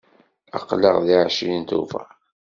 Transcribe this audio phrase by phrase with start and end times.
[0.57, 2.07] Aql-aɣ deg ɛecrin Tubeṛ.